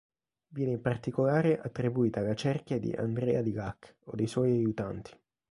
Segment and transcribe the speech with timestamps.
[0.47, 5.11] Viene in particolare attribuita alla cerchia di Andrea di Lack o dei suoi aiutanti.